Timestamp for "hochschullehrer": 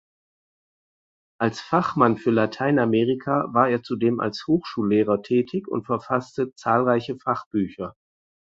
4.47-5.21